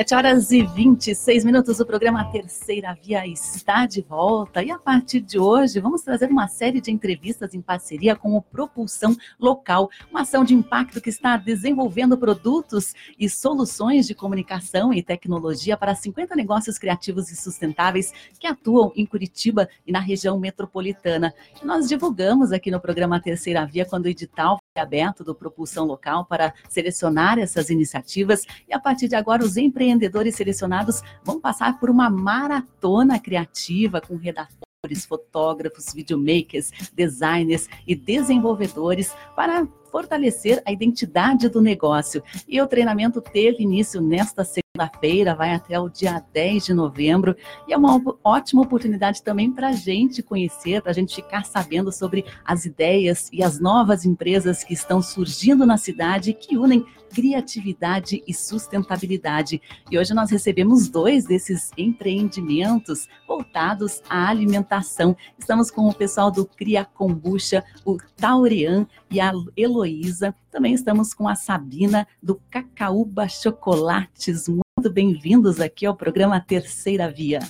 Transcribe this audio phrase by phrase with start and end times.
[0.00, 4.62] 7 horas e 26 minutos, o programa Terceira Via está de volta.
[4.62, 8.40] E a partir de hoje, vamos trazer uma série de entrevistas em parceria com o
[8.40, 15.02] Propulsão Local, uma ação de impacto que está desenvolvendo produtos e soluções de comunicação e
[15.02, 21.34] tecnologia para 50 negócios criativos e sustentáveis que atuam em Curitiba e na região metropolitana.
[21.62, 26.52] Nós divulgamos aqui no programa Terceira Via quando o edital aberto do Propulsão Local para
[26.68, 32.10] selecionar essas iniciativas e a partir de agora os empreendedores selecionados vão passar por uma
[32.10, 42.22] maratona criativa com redatores, fotógrafos, videomakers, designers e desenvolvedores para fortalecer a identidade do negócio.
[42.48, 44.44] E o treinamento teve início nesta
[44.80, 47.36] segunda-feira, vai até o dia 10 de novembro,
[47.68, 51.92] e é uma ótima oportunidade também para a gente conhecer, para a gente ficar sabendo
[51.92, 58.22] sobre as ideias e as novas empresas que estão surgindo na cidade que unem criatividade
[58.26, 59.60] e sustentabilidade.
[59.90, 65.16] E hoje nós recebemos dois desses empreendimentos voltados à alimentação.
[65.38, 70.34] Estamos com o pessoal do Cria Kombucha, o Taurian e a Heloísa.
[70.50, 74.48] Também estamos com a Sabina do Cacaúba Chocolates.
[74.80, 77.40] Muito bem-vindos aqui ao programa Terceira Via.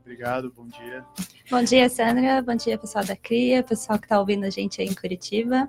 [0.00, 1.04] Obrigado, bom dia.
[1.50, 2.40] Bom dia, Sandra.
[2.40, 5.68] Bom dia, pessoal da CRIA, pessoal que está ouvindo a gente aí em Curitiba.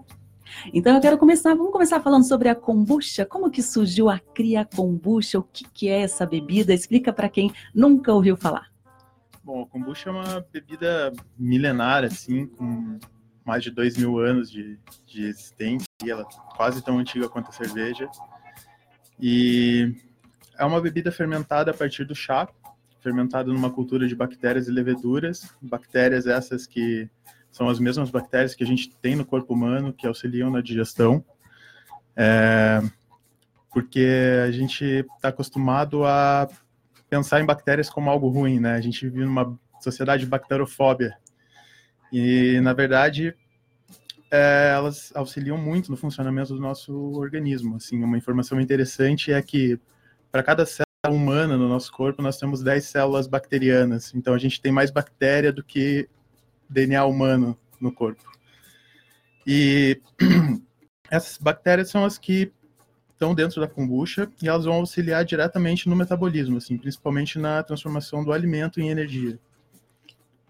[0.73, 3.25] Então eu quero começar, vamos começar falando sobre a kombucha.
[3.25, 5.39] Como que surgiu a Cria Kombucha?
[5.39, 6.73] O que, que é essa bebida?
[6.73, 8.71] Explica para quem nunca ouviu falar.
[9.43, 12.97] Bom, a kombucha é uma bebida milenar, assim, com
[13.43, 17.49] mais de dois mil anos de, de existência, e ela é quase tão antiga quanto
[17.49, 18.09] a cerveja.
[19.19, 19.94] E
[20.58, 22.47] é uma bebida fermentada a partir do chá,
[23.02, 27.09] fermentada numa cultura de bactérias e leveduras, bactérias essas que
[27.52, 31.24] são as mesmas bactérias que a gente tem no corpo humano, que auxiliam na digestão.
[32.16, 32.81] É,
[33.72, 34.08] porque
[34.46, 34.84] a gente
[35.16, 36.47] está acostumado a
[37.09, 38.75] pensar em bactérias como algo ruim, né?
[38.75, 41.18] A gente vive numa sociedade de bacterofóbia.
[42.12, 43.35] E, na verdade,
[44.31, 47.75] é, elas auxiliam muito no funcionamento do nosso organismo.
[47.75, 49.80] Assim, uma informação interessante é que
[50.33, 54.11] para cada célula humana no nosso corpo, nós temos 10 células bacterianas.
[54.16, 56.09] Então, a gente tem mais bactéria do que
[56.67, 58.23] DNA humano no corpo.
[59.45, 60.01] E
[61.11, 62.51] essas bactérias são as que
[63.11, 68.23] estão dentro da kombucha e elas vão auxiliar diretamente no metabolismo, assim, principalmente na transformação
[68.23, 69.39] do alimento em energia.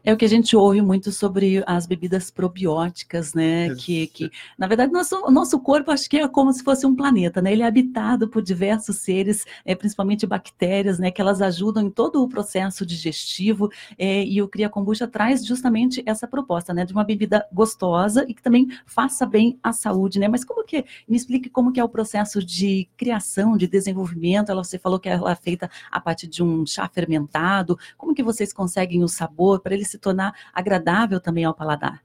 [0.05, 3.73] É o que a gente ouve muito sobre as bebidas probióticas, né?
[3.75, 7.41] Que, que, na verdade, nosso, nosso corpo acho que é como se fosse um planeta,
[7.41, 7.53] né?
[7.53, 11.09] Ele é habitado por diversos seres, é, principalmente bactérias, né?
[11.09, 13.71] Que elas ajudam em todo o processo digestivo.
[13.97, 16.83] É, e o Cria Kombucha traz justamente essa proposta, né?
[16.83, 20.27] De uma bebida gostosa e que também faça bem à saúde, né?
[20.27, 24.51] Mas como que, me explique como que é o processo de criação, de desenvolvimento.
[24.51, 27.77] Ela, você falou que ela é feita a partir de um chá fermentado.
[27.97, 32.03] Como que vocês conseguem o sabor para ele se tornar agradável também ao paladar.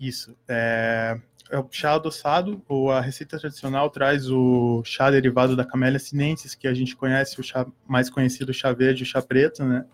[0.00, 0.36] Isso.
[0.48, 1.20] É,
[1.50, 6.54] é o chá adoçado, ou a receita tradicional traz o chá derivado da Camellia sinensis,
[6.54, 9.84] que a gente conhece, o chá mais conhecido, o chá verde o chá preto, né?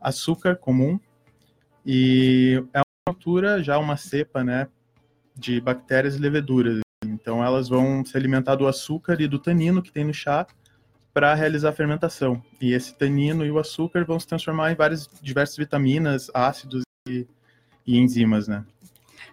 [0.00, 0.98] Açúcar comum.
[1.84, 4.68] E é uma altura, já uma cepa, né?
[5.34, 6.80] De bactérias e leveduras.
[7.04, 10.46] Então elas vão se alimentar do açúcar e do tanino que tem no chá
[11.12, 12.42] para realizar a fermentação.
[12.60, 17.26] E esse tanino e o açúcar vão se transformar em várias diversas vitaminas, ácidos e,
[17.86, 18.64] e enzimas, né?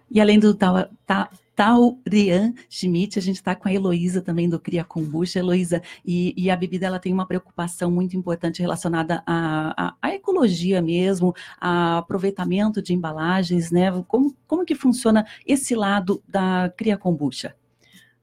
[0.10, 4.60] E além do ta, ta, Taurian Schmidt, a gente está com a Heloísa também do
[4.60, 5.40] Cria Kombucha.
[5.40, 10.14] Heloísa, e, e, a bebida ela tem uma preocupação muito importante relacionada à, à, à,
[10.14, 13.90] ecologia mesmo, a aproveitamento de embalagens, né?
[14.08, 17.56] Como, como que funciona esse lado da Cria Kombucha?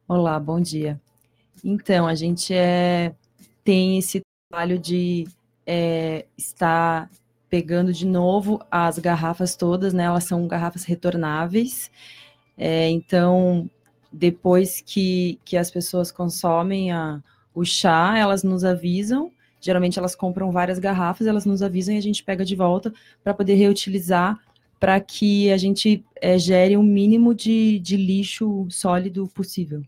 [0.07, 1.01] Olá, bom dia.
[1.65, 3.15] Então, a gente é
[3.65, 5.27] tem esse trabalho de
[5.67, 7.11] é, estar
[7.49, 10.05] pegando de novo as garrafas todas, né?
[10.05, 11.91] Elas são garrafas retornáveis.
[12.57, 13.71] É, então,
[14.13, 17.23] depois que, que as pessoas consomem a,
[17.55, 19.31] o chá, elas nos avisam.
[19.61, 22.93] Geralmente elas compram várias garrafas, elas nos avisam e a gente pega de volta
[23.23, 24.39] para poder reutilizar,
[24.81, 29.83] para que a gente é, gere o um mínimo de, de lixo sólido possível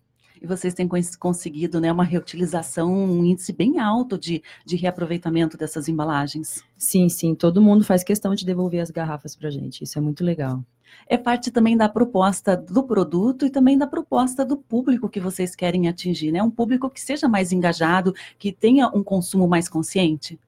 [0.44, 0.86] e vocês têm
[1.18, 6.62] conseguido né, uma reutilização, um índice bem alto de, de reaproveitamento dessas embalagens.
[6.76, 10.02] Sim, sim, todo mundo faz questão de devolver as garrafas para a gente, isso é
[10.02, 10.62] muito legal.
[11.08, 15.56] É parte também da proposta do produto e também da proposta do público que vocês
[15.56, 16.42] querem atingir, né?
[16.42, 20.38] Um público que seja mais engajado, que tenha um consumo mais consciente.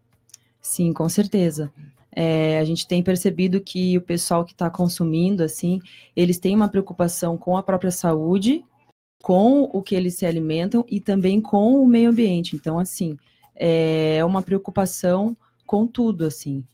[0.60, 1.72] Sim, com certeza.
[2.12, 5.81] É, a gente tem percebido que o pessoal que está consumindo, assim,
[6.14, 8.62] eles têm uma preocupação com a própria saúde,
[9.22, 12.54] com o que eles se alimentam e também com o meio ambiente.
[12.54, 13.18] Então, assim,
[13.54, 15.36] é uma preocupação
[15.66, 16.64] com tudo, assim.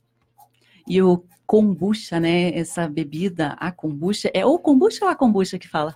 [0.86, 2.56] E o kombucha, né?
[2.56, 5.94] Essa bebida, a kombucha, é o kombucha ou a kombucha que fala?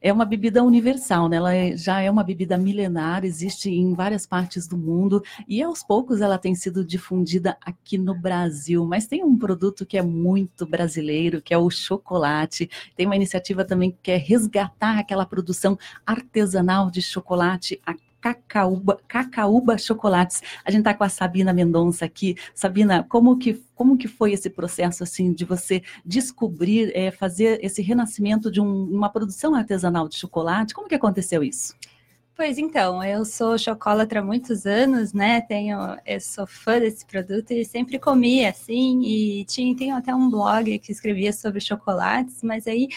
[0.00, 1.36] É uma bebida universal, né?
[1.36, 5.82] Ela é, já é uma bebida milenar, existe em várias partes do mundo e aos
[5.82, 8.86] poucos ela tem sido difundida aqui no Brasil.
[8.86, 12.70] Mas tem um produto que é muito brasileiro, que é o chocolate.
[12.96, 19.76] Tem uma iniciativa também que quer resgatar aquela produção artesanal de chocolate aqui Cacaúba, Cacaúba
[19.76, 20.42] Chocolates.
[20.64, 22.34] A gente está com a Sabina Mendonça aqui.
[22.54, 27.82] Sabina, como que, como que foi esse processo assim de você descobrir, é, fazer esse
[27.82, 30.72] renascimento de um, uma produção artesanal de chocolate?
[30.72, 31.74] Como que aconteceu isso?
[32.36, 35.40] Pois então, eu sou chocolatra há muitos anos, né?
[35.42, 39.02] Tenho, eu sou fã desse produto e sempre comi assim.
[39.04, 42.88] E tinha, tenho até um blog que escrevia sobre chocolates, mas aí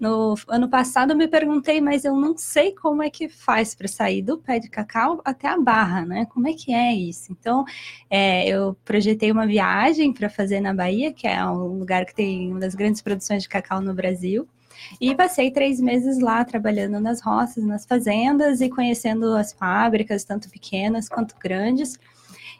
[0.00, 3.86] no ano passado eu me perguntei, mas eu não sei como é que faz para
[3.86, 6.24] sair do pé de cacau até a barra, né?
[6.32, 7.30] Como é que é isso?
[7.32, 7.66] Então,
[8.08, 12.50] é, eu projetei uma viagem para fazer na Bahia, que é um lugar que tem
[12.50, 14.48] uma das grandes produções de cacau no Brasil.
[15.00, 20.48] E passei três meses lá trabalhando nas roças, nas fazendas e conhecendo as fábricas, tanto
[20.50, 21.98] pequenas quanto grandes.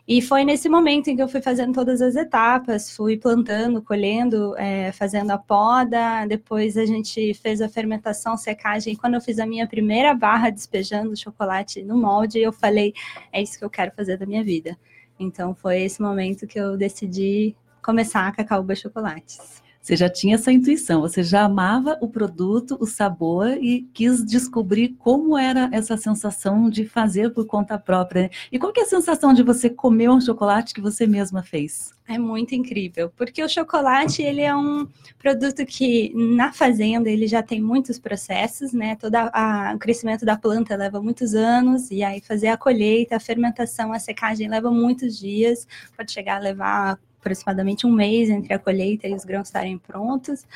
[0.09, 4.57] E foi nesse momento em que eu fui fazendo todas as etapas, fui plantando, colhendo,
[4.57, 8.95] é, fazendo a poda, depois a gente fez a fermentação, secagem.
[8.95, 12.95] Quando eu fiz a minha primeira barra despejando chocolate no molde, eu falei,
[13.33, 14.79] é isso que eu quero fazer da minha vida.
[15.19, 19.66] Então foi esse momento que eu decidi começar a Cacaúba Chocolates.
[19.87, 24.97] Você já tinha essa intuição, você já amava o produto, o sabor e quis descobrir
[24.99, 28.23] como era essa sensação de fazer por conta própria.
[28.23, 28.31] Né?
[28.50, 31.94] E qual que é a sensação de você comer um chocolate que você mesma fez?
[32.09, 34.88] É muito incrível, porque o chocolate ele é um
[35.21, 38.97] produto que na fazenda ele já tem muitos processos, né?
[38.97, 43.21] Todo a, o crescimento da planta leva muitos anos e aí fazer a colheita, a
[43.21, 45.65] fermentação, a secagem leva muitos dias,
[45.97, 50.46] pode chegar a levar aproximadamente um mês entre a colheita e os grãos estarem prontos.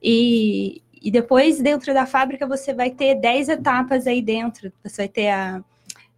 [0.00, 4.72] E, e depois, dentro da fábrica, você vai ter 10 etapas aí dentro.
[4.84, 5.62] Você vai ter a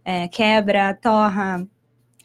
[0.03, 1.67] é, quebra, a torra,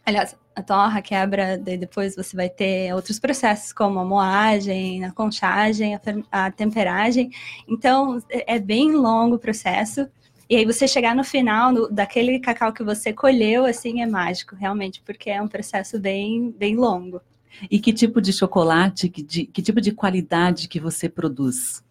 [0.04, 5.94] aliás, a torra, quebra, depois você vai ter outros processos, como a moagem, a conchagem,
[5.94, 6.00] a,
[6.30, 7.30] a temperagem.
[7.66, 10.06] Então, é, bem longo o processo.
[10.50, 14.56] E aí você chegar no final no, daquele cacau que você colheu, assim, é mágico,
[14.56, 17.22] realmente, porque é um processo bem, bem longo.
[17.70, 21.82] E que tipo de chocolate, que, de, que tipo de qualidade que você produz?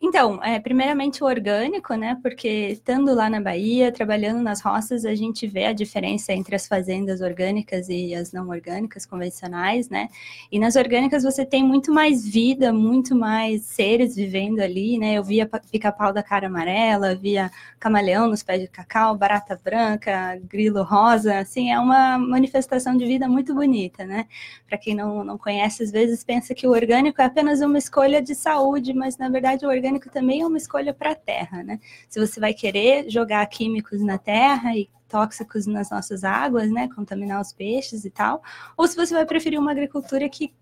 [0.00, 2.16] Então, é, primeiramente o orgânico, né?
[2.22, 6.68] Porque estando lá na Bahia, trabalhando nas roças, a gente vê a diferença entre as
[6.68, 10.08] fazendas orgânicas e as não orgânicas convencionais, né?
[10.52, 15.14] E nas orgânicas você tem muito mais vida, muito mais seres vivendo ali, né?
[15.14, 20.84] Eu via pica-pau da cara amarela, via camaleão nos pés de cacau, barata branca, grilo
[20.84, 24.26] rosa, assim, é uma manifestação de vida muito bonita, né?
[24.68, 28.22] Para quem não, não conhece, às vezes pensa que o orgânico é apenas uma escolha
[28.22, 31.62] de saúde, mas na verdade o orgânico orgânico também é uma escolha para a terra,
[31.62, 31.80] né?
[32.08, 37.40] Se você vai querer jogar químicos na terra e tóxicos nas nossas águas, né, contaminar
[37.40, 38.42] os peixes e tal,
[38.76, 40.52] ou se você vai preferir uma agricultura que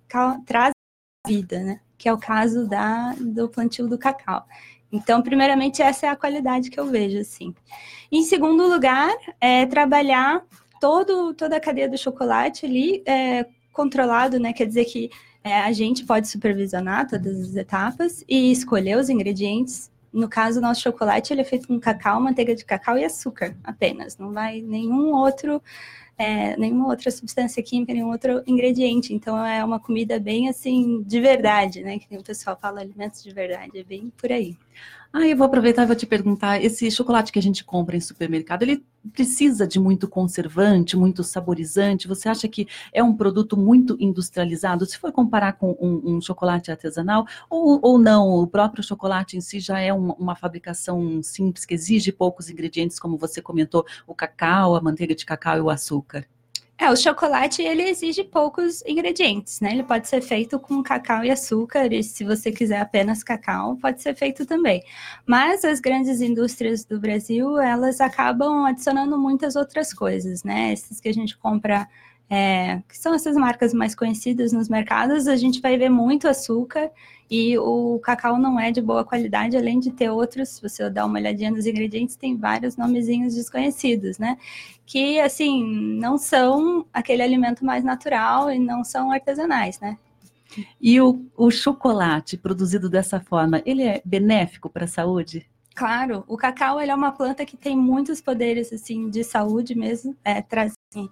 [0.46, 0.70] traz
[1.26, 4.46] vida, né, que é o caso da, do plantio do cacau.
[4.92, 7.52] Então, primeiramente, essa é a qualidade que eu vejo, assim.
[8.10, 10.44] Em segundo lugar, é trabalhar
[10.80, 15.10] todo, toda a cadeia do chocolate ali, é, controlado, né, quer dizer que
[15.46, 19.88] é, a gente pode supervisionar todas as etapas e escolher os ingredientes.
[20.12, 24.18] No caso, nosso chocolate ele é feito com cacau, manteiga de cacau e açúcar apenas.
[24.18, 25.62] Não vai nenhum outro,
[26.18, 29.14] é, nenhuma outra substância química, nenhum outro ingrediente.
[29.14, 32.00] Então é uma comida bem assim de verdade, né?
[32.00, 34.56] Que o pessoal fala alimentos de verdade, é bem por aí.
[35.18, 38.00] Ah, eu vou aproveitar e vou te perguntar, esse chocolate que a gente compra em
[38.00, 42.06] supermercado, ele precisa de muito conservante, muito saborizante?
[42.06, 44.84] Você acha que é um produto muito industrializado?
[44.84, 49.40] Se for comparar com um, um chocolate artesanal, ou, ou não, o próprio chocolate em
[49.40, 54.14] si já é uma, uma fabricação simples, que exige poucos ingredientes, como você comentou, o
[54.14, 56.26] cacau, a manteiga de cacau e o açúcar?
[56.78, 59.72] É, o chocolate ele exige poucos ingredientes, né?
[59.72, 64.02] Ele pode ser feito com cacau e açúcar, e se você quiser apenas cacau, pode
[64.02, 64.84] ser feito também.
[65.24, 70.72] Mas as grandes indústrias do Brasil, elas acabam adicionando muitas outras coisas, né?
[70.72, 71.88] Esses que a gente compra
[72.28, 76.90] é, que são essas marcas mais conhecidas nos mercados, a gente vai ver muito açúcar
[77.30, 81.06] e o cacau não é de boa qualidade, além de ter outros, se você dar
[81.06, 84.38] uma olhadinha nos ingredientes, tem vários nomezinhos desconhecidos, né?
[84.84, 85.64] Que, assim,
[85.98, 89.98] não são aquele alimento mais natural e não são artesanais, né?
[90.80, 95.44] E o, o chocolate produzido dessa forma, ele é benéfico para a saúde?
[95.74, 100.16] Claro, o cacau ele é uma planta que tem muitos poderes assim de saúde mesmo,
[100.24, 101.10] é, traz assim,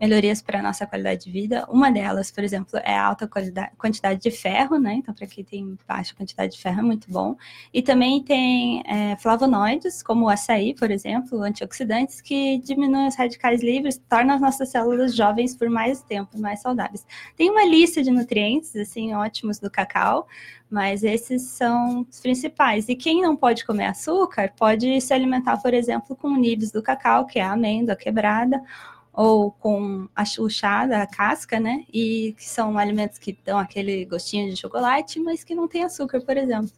[0.00, 1.66] melhorias para a nossa qualidade de vida.
[1.68, 3.28] Uma delas, por exemplo, é a alta
[3.76, 4.94] quantidade de ferro, né?
[4.94, 7.36] Então, para quem tem baixa quantidade de ferro, é muito bom.
[7.72, 13.62] E também tem é, flavonoides, como o açaí, por exemplo, antioxidantes, que diminuem os radicais
[13.62, 17.06] livres, tornam as nossas células jovens por mais tempo, mais saudáveis.
[17.36, 20.26] Tem uma lista de nutrientes, assim, ótimos do cacau,
[20.70, 22.88] mas esses são os principais.
[22.88, 27.26] E quem não pode comer açúcar, pode se alimentar, por exemplo, com nibs do cacau,
[27.26, 28.60] que é a amêndoa quebrada,
[29.14, 31.84] ou com a chuchada, a casca, né?
[31.92, 36.20] E que são alimentos que dão aquele gostinho de chocolate, mas que não tem açúcar,
[36.20, 36.72] por exemplo.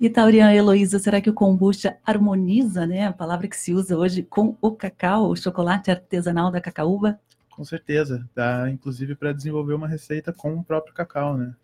[0.00, 3.06] E Taurian Heloísa, será que o kombucha harmoniza, né?
[3.06, 7.20] A palavra que se usa hoje com o cacau, o chocolate artesanal da cacaúba?
[7.48, 8.28] Com certeza.
[8.34, 11.54] Dá, inclusive, para desenvolver uma receita com o próprio cacau, né?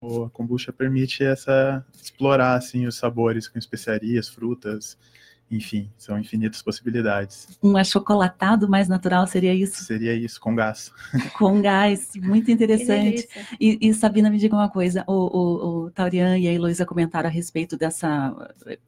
[0.00, 4.96] a kombucha permite essa explorar assim os sabores com especiarias, frutas,
[5.50, 7.58] enfim, são infinitas possibilidades.
[7.62, 9.82] Um achocolatado mais natural seria isso?
[9.82, 10.92] Seria isso, com gás.
[11.38, 13.28] Com gás, muito interessante.
[13.60, 17.28] E, e, Sabina, me diga uma coisa, o, o, o Taurian e a Heloísa comentaram
[17.28, 18.34] a respeito dessa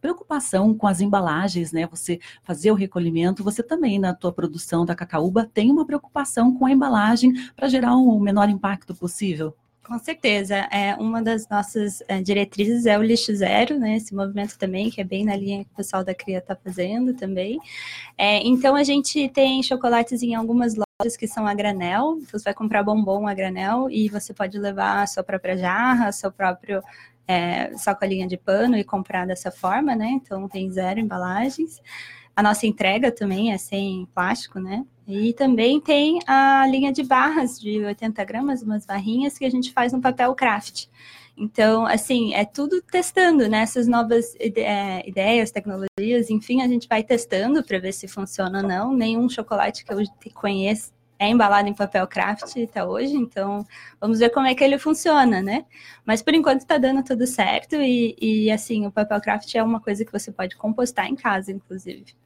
[0.00, 1.86] preocupação com as embalagens, né?
[1.86, 6.66] Você fazer o recolhimento, você também na tua produção da Cacaúba tem uma preocupação com
[6.66, 9.54] a embalagem para gerar o um menor impacto possível?
[9.90, 10.54] Com certeza.
[10.70, 13.96] É, uma das nossas é, diretrizes é o lixo zero, né?
[13.96, 17.12] Esse movimento também, que é bem na linha que o pessoal da CRIA está fazendo
[17.12, 17.58] também.
[18.16, 22.18] É, então, a gente tem chocolates em algumas lojas que são a granel.
[22.22, 26.12] Então, você vai comprar bombom a granel e você pode levar a sua própria jarra,
[26.12, 26.80] seu próprio
[27.26, 30.06] é, sacolinha de pano e comprar dessa forma, né?
[30.10, 31.82] Então, tem zero embalagens.
[32.40, 34.86] A nossa entrega também é sem plástico, né?
[35.06, 39.70] E também tem a linha de barras de 80 gramas, umas barrinhas que a gente
[39.74, 40.86] faz no papel craft.
[41.36, 43.58] Então, assim, é tudo testando, né?
[43.58, 48.62] Essas novas ide é, ideias, tecnologias, enfim, a gente vai testando para ver se funciona
[48.62, 48.94] ou não.
[48.94, 49.98] Nenhum chocolate que eu
[50.32, 53.66] conheço é embalado em papel craft até hoje, então
[54.00, 55.66] vamos ver como é que ele funciona, né?
[56.06, 59.78] Mas por enquanto está dando tudo certo e, e, assim, o papel craft é uma
[59.78, 62.18] coisa que você pode compostar em casa, inclusive.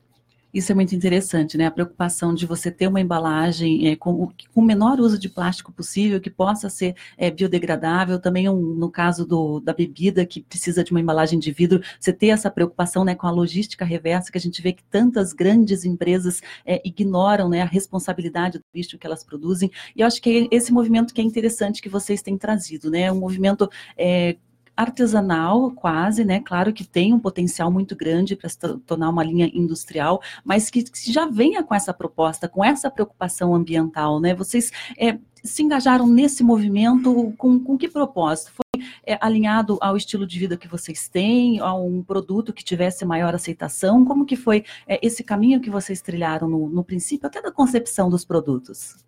[0.54, 1.66] Isso é muito interessante, né?
[1.66, 5.72] A preocupação de você ter uma embalagem é, com, com, o menor uso de plástico
[5.72, 8.20] possível, que possa ser é, biodegradável.
[8.20, 12.12] Também, um, no caso do, da bebida, que precisa de uma embalagem de vidro, você
[12.12, 15.84] ter essa preocupação né, com a logística reversa, que a gente vê que tantas grandes
[15.84, 19.72] empresas é, ignoram né, a responsabilidade do lixo que elas produzem.
[19.96, 23.10] E eu acho que é esse movimento que é interessante que vocês têm trazido, né?
[23.10, 24.36] Um movimento é,
[24.76, 26.40] artesanal, quase, né?
[26.40, 30.82] Claro que tem um potencial muito grande para se tornar uma linha industrial, mas que,
[30.82, 34.34] que, já venha com essa proposta, com essa preocupação ambiental, né?
[34.34, 38.52] Vocês é, se engajaram nesse movimento com, com que propósito?
[38.52, 43.04] Foi é, alinhado ao estilo de vida que vocês têm, a um produto que tivesse
[43.04, 44.04] maior aceitação?
[44.04, 48.08] Como que foi é, esse caminho que vocês trilharam no, no princípio, até da concepção
[48.08, 49.04] dos produtos?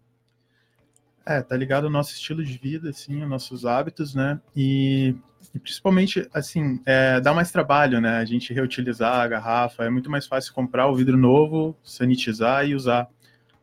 [1.25, 4.41] É, tá ligado ao nosso estilo de vida, assim, aos nossos hábitos, né?
[4.55, 5.17] E
[5.57, 8.19] e principalmente, assim, é, dá mais trabalho, né?
[8.19, 12.75] A gente reutilizar a garrafa, é muito mais fácil comprar o vidro novo, sanitizar e
[12.75, 13.09] usar.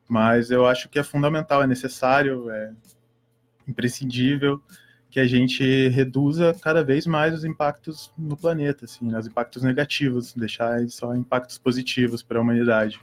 [0.10, 2.72] Mas eu acho que é fundamental, é necessário, é
[3.68, 4.60] imprescindível
[5.12, 9.20] que a gente reduza cada vez mais os impactos no planeta, assim, né?
[9.20, 13.00] os impactos negativos, deixar só impactos positivos para a humanidade.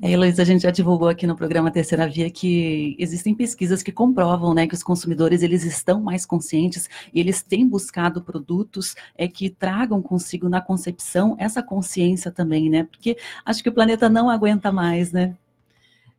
[0.00, 3.92] É, Heloísa, a gente já divulgou aqui no programa Terceira Via que existem pesquisas que
[3.92, 9.28] comprovam né, que os consumidores eles estão mais conscientes e eles têm buscado produtos é,
[9.28, 12.84] que tragam consigo na concepção essa consciência também, né?
[12.84, 15.36] Porque acho que o planeta não aguenta mais, né?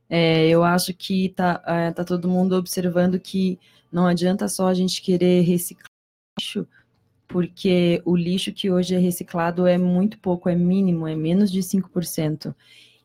[0.10, 3.60] É, eu acho que tá, é, tá todo mundo observando que
[3.92, 5.86] não adianta só a gente querer reciclar
[6.40, 6.68] lixo,
[7.28, 11.60] porque o lixo que hoje é reciclado é muito pouco, é mínimo, é menos de
[11.60, 12.56] 5%.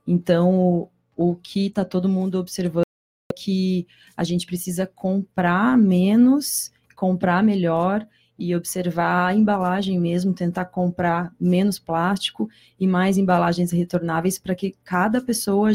[0.07, 2.85] Então, o, que está todo mundo observando
[3.31, 8.07] é que a gente precisa comprar menos, comprar melhor
[8.39, 14.75] e observar a embalagem mesmo, tentar comprar menos plástico e mais embalagens retornáveis para que
[14.83, 15.73] cada pessoa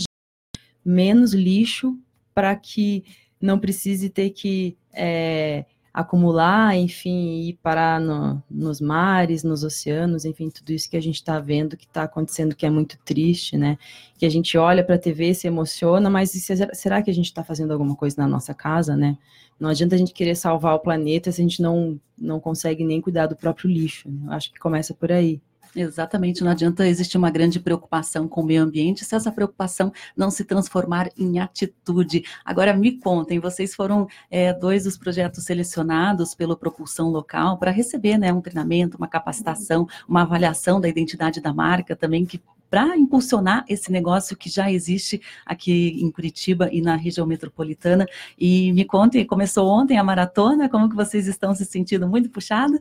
[0.83, 1.97] menos lixo
[2.33, 3.03] para que
[3.41, 10.49] não precise ter que é, acumular, enfim, ir parar no, nos mares, nos oceanos, enfim,
[10.49, 13.77] tudo isso que a gente está vendo que está acontecendo, que é muito triste, né?
[14.17, 16.31] Que a gente olha para a TV, se emociona, mas
[16.73, 19.17] será que a gente está fazendo alguma coisa na nossa casa, né?
[19.59, 23.01] Não adianta a gente querer salvar o planeta se a gente não, não consegue nem
[23.01, 24.09] cuidar do próprio lixo.
[24.09, 24.21] Né?
[24.27, 25.41] Eu acho que começa por aí.
[25.75, 30.31] Exatamente, não adianta existir uma grande preocupação com o meio ambiente se essa preocupação não
[30.31, 32.23] se transformar em atitude.
[32.43, 38.17] Agora me contem, vocês foram é, dois dos projetos selecionados pelo Propulsão Local para receber
[38.17, 43.65] né, um treinamento, uma capacitação, uma avaliação da identidade da marca também, que para impulsionar
[43.67, 48.05] esse negócio que já existe aqui em Curitiba e na região metropolitana.
[48.37, 52.79] E me contem, começou ontem a maratona, como que vocês estão se sentindo muito puxada?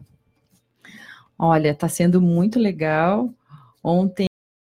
[1.39, 3.33] Olha, está sendo muito legal.
[3.83, 4.27] Ontem,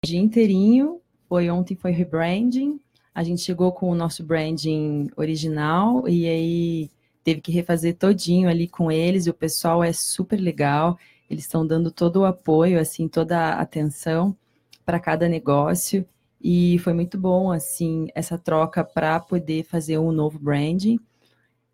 [0.04, 2.80] dia inteirinho, foi ontem foi rebranding.
[3.14, 6.90] A gente chegou com o nosso branding original e aí
[7.22, 9.26] teve que refazer todinho ali com eles.
[9.26, 10.98] E o pessoal é super legal.
[11.28, 14.36] Eles estão dando todo o apoio, assim, toda a atenção
[14.86, 16.06] para cada negócio.
[16.42, 20.98] E foi muito bom, assim, essa troca para poder fazer um novo branding.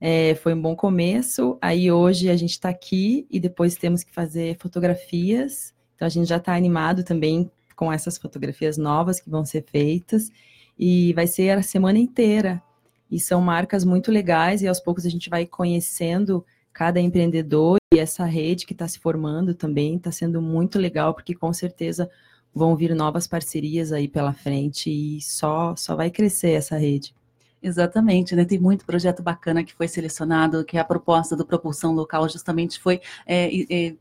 [0.00, 1.58] É, foi um bom começo.
[1.60, 5.74] Aí hoje a gente está aqui e depois temos que fazer fotografias.
[5.94, 10.30] Então a gente já está animado também com essas fotografias novas que vão ser feitas.
[10.78, 12.62] E vai ser a semana inteira.
[13.10, 17.98] E são marcas muito legais, e aos poucos a gente vai conhecendo cada empreendedor e
[17.98, 22.08] essa rede que está se formando também está sendo muito legal, porque com certeza
[22.54, 27.12] vão vir novas parcerias aí pela frente e só, só vai crescer essa rede.
[27.62, 28.42] Exatamente, né?
[28.46, 33.02] Tem muito projeto bacana que foi selecionado, que a proposta do Propulsão Local justamente foi
[33.26, 33.94] é, é,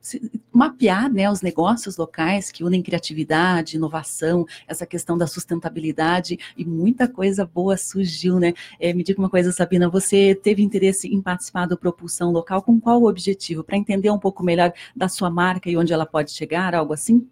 [0.49, 7.05] mapear né, os negócios locais que unem criatividade, inovação, essa questão da sustentabilidade e muita
[7.05, 8.53] coisa boa surgiu, né?
[8.79, 12.79] É, me diga uma coisa, Sabina, você teve interesse em participar do Propulsão Local com
[12.79, 13.61] qual objetivo?
[13.61, 17.27] Para entender um pouco melhor da sua marca e onde ela pode chegar, algo assim?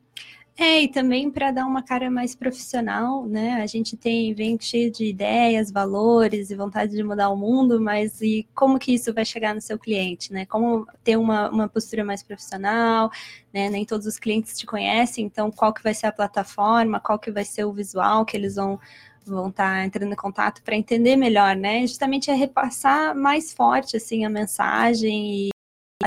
[0.60, 3.62] É, e também para dar uma cara mais profissional, né?
[3.62, 8.20] A gente tem, vem cheio de ideias, valores e vontade de mudar o mundo, mas
[8.22, 10.48] e como que isso vai chegar no seu cliente, né?
[10.48, 13.12] Como ter uma, uma postura mais profissional,
[13.54, 13.70] né?
[13.70, 17.30] Nem todos os clientes te conhecem, então qual que vai ser a plataforma, qual que
[17.30, 18.80] vai ser o visual que eles vão
[19.24, 21.82] vão estar tá entrando em contato para entender melhor, né?
[21.86, 25.57] Justamente é repassar mais forte assim a mensagem e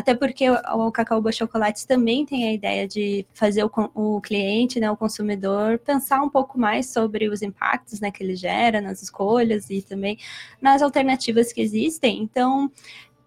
[0.01, 4.91] até porque o Cacau Chocolate também tem a ideia de fazer o, o, cliente, né,
[4.91, 9.69] o consumidor, pensar um pouco mais sobre os impactos né, que ele gera nas escolhas
[9.69, 10.19] e também
[10.61, 12.23] nas alternativas que existem.
[12.23, 12.71] Então,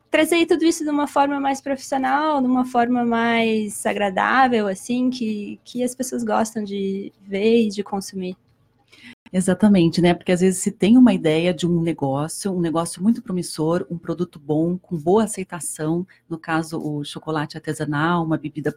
[0.10, 5.60] trazer tudo isso de uma forma mais profissional, de uma forma mais agradável, assim, que,
[5.64, 8.36] que as pessoas gostam de ver e de consumir.
[9.36, 10.14] Exatamente, né?
[10.14, 13.98] Porque às vezes se tem uma ideia de um negócio, um negócio muito promissor, um
[13.98, 18.72] produto bom, com boa aceitação, no caso o chocolate artesanal, uma bebida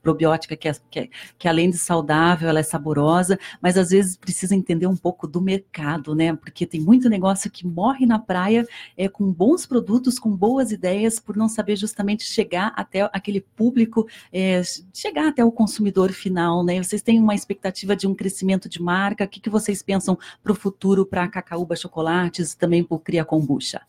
[0.00, 4.16] probiótica que, é, que, é, que além de saudável, ela é saborosa, mas às vezes
[4.16, 6.36] precisa entender um pouco do mercado, né?
[6.36, 8.64] Porque tem muito negócio que morre na praia
[8.96, 14.06] é, com bons produtos, com boas ideias, por não saber justamente chegar até aquele público,
[14.32, 14.62] é,
[14.94, 16.80] chegar até o consumidor final, né?
[16.80, 19.95] Vocês têm uma expectativa de um crescimento de marca, o que, que vocês pensam?
[19.96, 23.80] Pensam para o futuro para a Cacaúba Chocolates e também para o Cria Kombucha?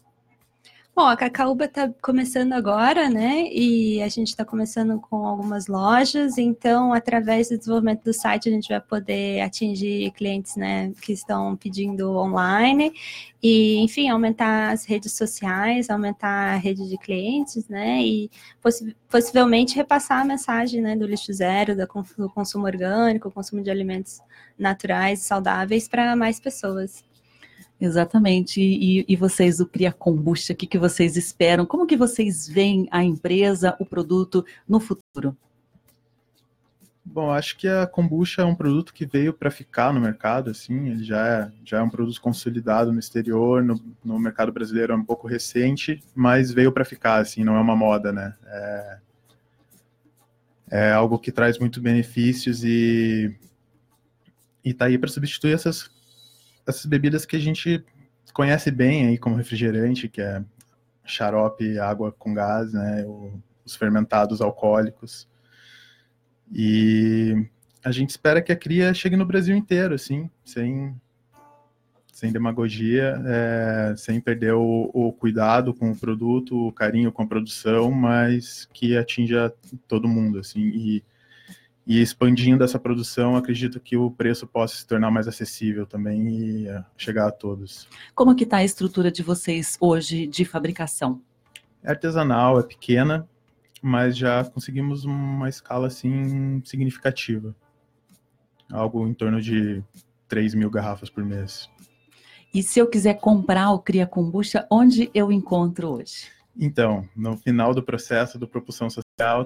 [0.97, 3.43] Bom, a Cacaúba está começando agora, né?
[3.51, 8.51] E a gente está começando com algumas lojas, então, através do desenvolvimento do site, a
[8.51, 12.91] gente vai poder atingir clientes, né, que estão pedindo online
[13.43, 18.01] e, enfim, aumentar as redes sociais, aumentar a rede de clientes, né?
[18.01, 21.88] E possi possivelmente repassar a mensagem, né, do lixo zero, do
[22.33, 24.19] consumo orgânico, consumo de alimentos
[24.57, 27.07] naturais, saudáveis para mais pessoas.
[27.79, 28.59] Exatamente.
[28.59, 31.65] E, e, vocês, o Cria Kombucha, o que, que vocês esperam?
[31.65, 35.37] Como que vocês veem a empresa, o produto no futuro?
[37.05, 40.89] Bom, acho que a kombucha é um produto que veio para ficar no mercado, assim,
[40.89, 44.95] ele já é, já é um produto consolidado no exterior, no, no mercado brasileiro é
[44.95, 48.35] um pouco recente, mas veio para ficar, assim, não é uma moda, né?
[48.45, 48.97] É,
[50.69, 53.33] é algo que traz muito benefícios e
[54.63, 55.89] e tá aí para substituir essas
[56.67, 57.84] essas bebidas que a gente
[58.34, 60.43] conhece bem aí como refrigerante, que é
[61.06, 63.06] xarope, água com gás, né,
[63.65, 65.27] os fermentados alcoólicos.
[66.51, 67.45] E
[67.84, 70.95] a gente espera que a cria chegue no Brasil inteiro, assim, sem,
[72.12, 77.27] sem demagogia, é, sem perder o, o, cuidado com o produto, o carinho com a
[77.27, 79.53] produção, mas que atinja
[79.88, 81.03] todo mundo, assim, e
[81.88, 86.67] e expandindo essa produção, acredito que o preço possa se tornar mais acessível também e
[86.67, 87.88] é, chegar a todos.
[88.13, 91.21] Como que está a estrutura de vocês hoje de fabricação?
[91.82, 93.26] É artesanal, é pequena,
[93.82, 97.56] mas já conseguimos uma escala assim significativa.
[98.69, 99.82] Algo em torno de
[100.28, 101.69] 3 mil garrafas por mês.
[102.54, 106.28] E se eu quiser comprar o Cria Kombucha, onde eu encontro hoje?
[106.60, 108.89] Então, no final do processo do Propulsão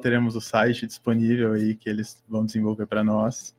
[0.01, 3.55] teremos o site disponível aí que eles vão desenvolver para nós.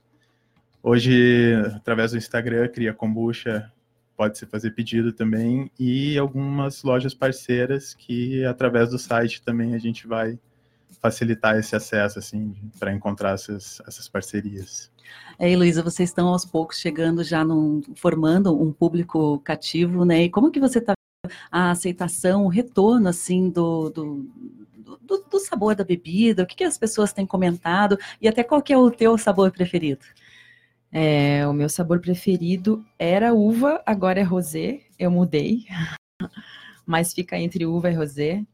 [0.82, 3.72] Hoje, através do Instagram, Cria Kombucha,
[4.14, 9.78] pode se fazer pedido também, e algumas lojas parceiras que, através do site, também a
[9.78, 10.38] gente vai
[11.00, 14.90] facilitar esse acesso, assim, para encontrar essas, essas parcerias.
[15.38, 20.24] É, Heloísa, vocês estão aos poucos chegando já num, formando um público cativo, né?
[20.24, 20.92] E como que você está
[21.50, 24.26] a aceitação, o retorno, assim, do, do,
[25.00, 26.42] do, do, sabor da bebida?
[26.42, 27.98] O que, que as pessoas têm comentado?
[28.20, 30.04] E até qual que é o teu sabor preferido?
[30.90, 34.80] É, o meu sabor preferido era uva, agora é rosé.
[34.98, 35.64] Eu mudei,
[36.86, 38.44] mas fica entre uva e rosé.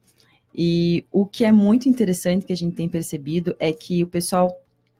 [0.54, 4.56] E o que é muito interessante que a gente tem percebido é que o pessoal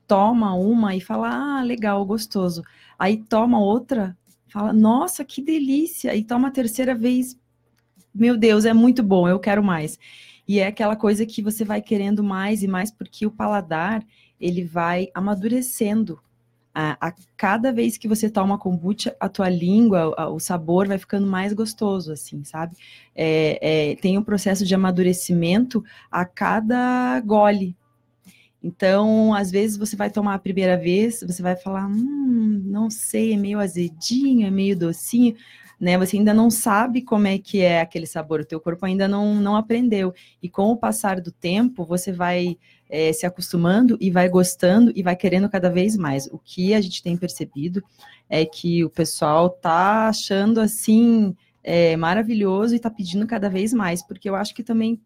[0.07, 2.63] toma uma e fala, ah, legal, gostoso.
[2.99, 4.17] Aí toma outra,
[4.49, 6.15] fala, nossa, que delícia.
[6.17, 7.39] E toma a terceira vez,
[8.15, 9.99] meu Deus, é muito bom, eu quero mais.
[10.49, 14.03] E é aquela coisa que você vai querendo mais e mais, porque o paladar,
[14.41, 16.19] ele vai amadurecendo
[16.75, 20.97] a, a, cada vez que você toma kombucha, a tua língua, a, o sabor vai
[20.97, 22.77] ficando mais gostoso, assim, sabe?
[23.17, 27.77] É, é, tem um processo de amadurecimento a cada gole.
[28.63, 33.33] Então, às vezes você vai tomar a primeira vez, você vai falar, hum, não sei,
[33.33, 35.37] é meio azedinho, é meio docinho,
[35.81, 35.97] né?
[35.99, 39.37] Você ainda não sabe como é que é aquele sabor, o teu corpo ainda não,
[39.37, 40.13] não aprendeu.
[40.43, 42.57] E com o passar do tempo, você vai
[42.89, 46.27] é, se acostumando e vai gostando e vai querendo cada vez mais.
[46.27, 47.83] O que a gente tem percebido
[48.29, 54.03] é que o pessoal tá achando assim é, maravilhoso e tá pedindo cada vez mais,
[54.03, 55.01] porque eu acho que também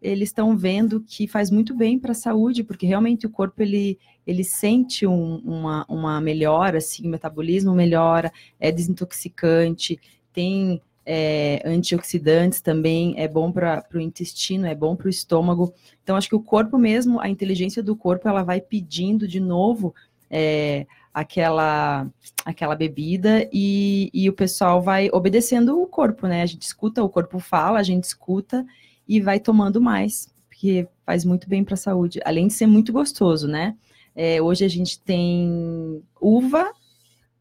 [0.00, 3.98] eles estão vendo que faz muito bem para a saúde, porque realmente o corpo ele,
[4.26, 9.98] ele sente um, uma, uma melhora, assim, o metabolismo melhora, é desintoxicante,
[10.32, 15.72] tem é, antioxidantes também, é bom para o intestino, é bom para o estômago.
[16.02, 19.94] Então, acho que o corpo mesmo, a inteligência do corpo, ela vai pedindo de novo
[20.30, 22.06] é, aquela,
[22.44, 26.42] aquela bebida e, e o pessoal vai obedecendo o corpo, né?
[26.42, 28.66] A gente escuta, o corpo fala, a gente escuta
[29.08, 32.92] e vai tomando mais, porque faz muito bem para a saúde, além de ser muito
[32.92, 33.74] gostoso, né?
[34.14, 36.70] É, hoje a gente tem uva,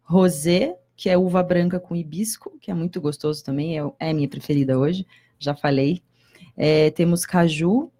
[0.04, 4.13] rosé, que é uva branca com hibisco, que é muito gostoso também, é, é a
[4.13, 5.05] minha preferida hoje,
[5.39, 6.01] já falei.
[6.57, 7.91] É, temos caju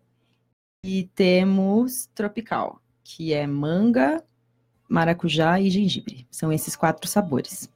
[0.84, 4.24] e temos tropical, que é manga,
[4.90, 6.28] maracujá e gengibre.
[6.32, 7.70] São esses quatro sabores.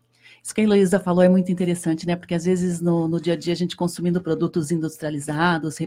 [0.44, 2.16] Isso que a Heloísa falou é muito interessante, né?
[2.16, 5.78] Porque às vezes no, no dia a dia a gente consumindo produtos industrializados,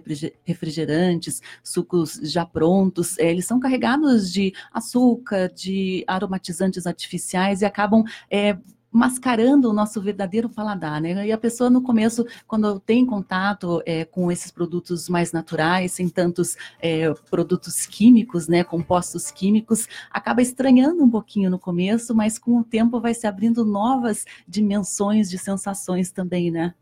[0.45, 8.05] refrigerantes, sucos já prontos, é, eles são carregados de açúcar, de aromatizantes artificiais e acabam
[8.31, 8.57] é,
[8.95, 11.27] mascarando o nosso verdadeiro paladar, né?
[11.27, 16.09] E a pessoa no começo, quando tem contato é, com esses produtos mais naturais, sem
[16.09, 22.61] tantos é, produtos químicos, né, compostos químicos, acaba estranhando um pouquinho no começo, mas com
[22.61, 26.73] o tempo vai se abrindo novas dimensões de sensações também, né?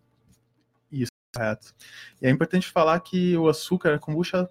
[0.91, 1.75] Isso, correto.
[2.21, 4.51] E é importante falar que o açúcar, a kombucha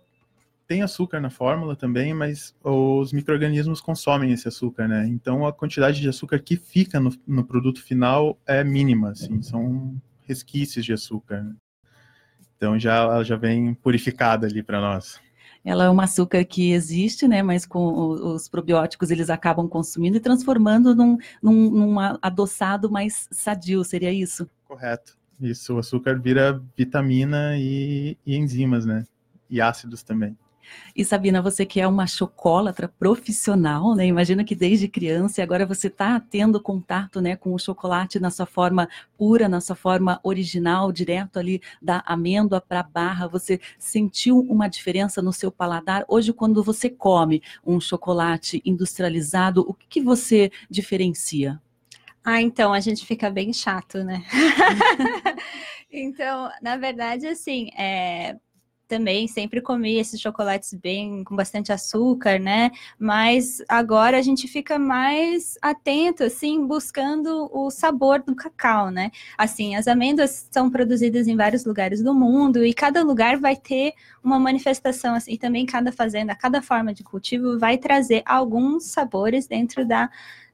[0.71, 5.05] tem açúcar na fórmula também, mas os micro-organismos consomem esse açúcar, né?
[5.05, 10.01] Então a quantidade de açúcar que fica no, no produto final é mínima, assim, são
[10.21, 11.43] resquícios de açúcar.
[11.43, 11.55] Né?
[12.55, 15.19] Então já ela já vem purificada ali para nós.
[15.65, 17.43] Ela é um açúcar que existe, né?
[17.43, 23.83] Mas com os probióticos eles acabam consumindo e transformando num, num, num adoçado mais sadio,
[23.83, 24.49] seria isso?
[24.63, 25.17] Correto.
[25.37, 29.05] Isso, o açúcar vira vitamina e, e enzimas, né?
[29.49, 30.37] E ácidos também.
[30.95, 34.05] E Sabina, você que é uma chocolatra profissional, né?
[34.05, 38.29] Imagina que desde criança e agora você está tendo contato, né, com o chocolate na
[38.29, 43.27] sua forma pura, na sua forma original, direto ali da amêndoa para barra.
[43.27, 46.03] Você sentiu uma diferença no seu paladar?
[46.07, 51.61] Hoje, quando você come um chocolate industrializado, o que, que você diferencia?
[52.23, 54.23] Ah, então a gente fica bem chato, né?
[55.91, 58.37] então, na verdade, assim, é,
[58.91, 62.71] também sempre comi esses chocolates bem com bastante açúcar, né?
[62.99, 69.09] Mas agora a gente fica mais atento, assim, buscando o sabor do cacau, né?
[69.37, 73.93] Assim, as amêndoas são produzidas em vários lugares do mundo e cada lugar vai ter
[74.21, 79.47] uma manifestação, assim, e também cada fazenda, cada forma de cultivo vai trazer alguns sabores
[79.47, 80.09] dentro da,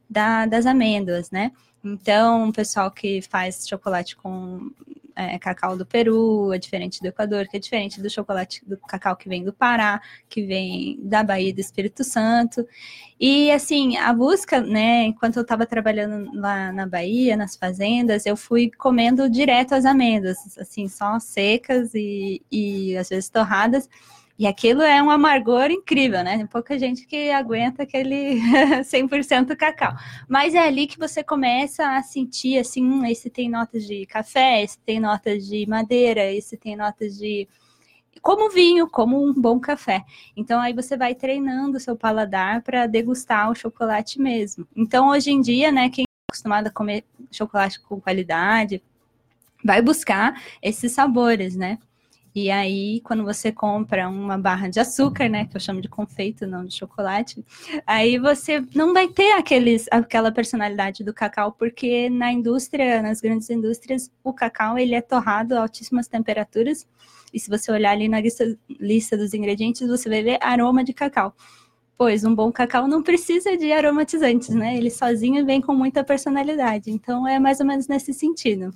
[0.07, 1.51] da das amêndoas, né?
[1.83, 4.71] Então, o pessoal que faz chocolate com
[5.17, 9.15] é, cacau do Peru, é diferente do Equador, que é diferente do chocolate do cacau
[9.15, 12.65] que vem do Pará, que vem da Bahia do Espírito Santo.
[13.19, 18.37] E assim, a busca, né, enquanto eu estava trabalhando lá na Bahia, nas fazendas, eu
[18.37, 23.89] fui comendo direto as amêndoas, assim, só secas e, e às vezes torradas
[24.39, 26.47] E aquilo é um amargor incrível, né?
[26.51, 28.39] Pouca gente que aguenta aquele
[28.85, 29.93] 100% cacau.
[30.27, 34.61] Mas é ali que você começa a sentir assim, hum, esse tem notas de café,
[34.61, 37.47] esse tem notas de madeira, esse tem notas de
[38.21, 40.03] como vinho, como um bom café.
[40.35, 44.67] Então aí você vai treinando o seu paladar para degustar o chocolate mesmo.
[44.75, 48.83] Então hoje em dia, né, quem é acostumado a comer chocolate com qualidade,
[49.63, 51.79] vai buscar esses sabores, né?
[52.39, 56.45] E aí, quando você compra uma barra de açúcar, né, que eu chamo de confeito,
[56.45, 57.43] não de chocolate,
[57.83, 63.49] aí você não vai ter aqueles, aquela personalidade do cacau, porque na indústria, nas grandes
[63.49, 66.87] indústrias, o cacau ele é torrado a altíssimas temperaturas.
[67.33, 70.93] E se você olhar ali na lista, lista dos ingredientes, você vai ver aroma de
[70.93, 71.33] cacau.
[71.97, 74.77] Pois um bom cacau não precisa de aromatizantes, né?
[74.77, 76.91] Ele sozinho vem com muita personalidade.
[76.91, 78.71] Então é mais ou menos nesse sentido.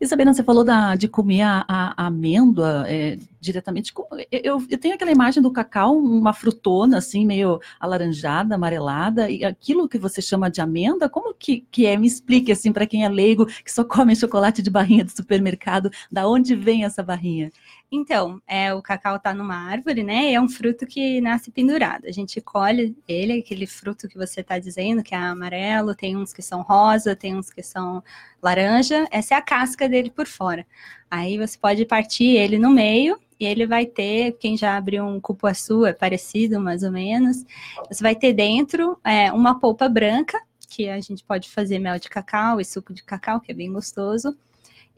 [0.00, 3.92] E Sabrina, você falou da, de comer a, a amêndoa é, diretamente.
[4.30, 9.88] Eu, eu, tenho aquela imagem do cacau, uma frutona, assim, meio alaranjada, amarelada, e aquilo
[9.88, 11.96] que você chama de amêndoa, como que, que é?
[11.96, 15.90] Me explique, assim, para quem é leigo, que só come chocolate de barrinha do supermercado,
[16.10, 17.50] da onde vem essa barrinha?
[17.90, 20.32] Então, é, o cacau está numa árvore, né?
[20.32, 22.06] é um fruto que nasce pendurado.
[22.06, 26.32] A gente colhe ele, aquele fruto que você está dizendo, que é amarelo, tem uns
[26.32, 28.02] que são rosa, tem uns que são
[28.42, 29.06] laranja.
[29.10, 30.66] Essa é a casca dele por fora.
[31.12, 35.20] Aí você pode partir ele no meio e ele vai ter, quem já abriu um
[35.20, 37.44] cupuaçu, é parecido mais ou menos,
[37.86, 42.08] você vai ter dentro é, uma polpa branca, que a gente pode fazer mel de
[42.08, 44.34] cacau e suco de cacau, que é bem gostoso.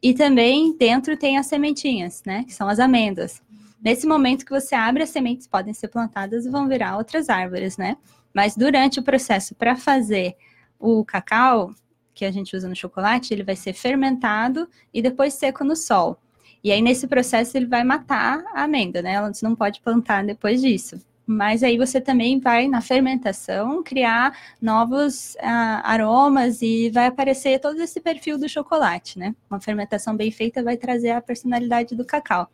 [0.01, 2.45] E também dentro tem as sementinhas, né?
[2.45, 3.43] Que são as amêndoas.
[3.83, 7.77] Nesse momento que você abre, as sementes podem ser plantadas e vão virar outras árvores,
[7.77, 7.97] né?
[8.33, 10.37] Mas durante o processo para fazer
[10.79, 11.75] o cacau,
[12.15, 16.19] que a gente usa no chocolate, ele vai ser fermentado e depois seco no sol.
[16.63, 19.13] E aí, nesse processo, ele vai matar a amêndoa, né?
[19.13, 20.99] Ela não pode plantar depois disso.
[21.27, 27.81] Mas aí você também vai, na fermentação, criar novos uh, aromas e vai aparecer todo
[27.81, 29.35] esse perfil do chocolate, né?
[29.49, 32.49] Uma fermentação bem feita vai trazer a personalidade do cacau.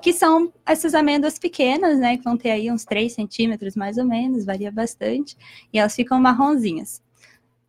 [0.00, 2.16] Que são essas amêndoas pequenas, né?
[2.16, 5.36] Que vão ter aí uns 3 centímetros mais ou menos, varia bastante.
[5.72, 7.03] E elas ficam marronzinhas.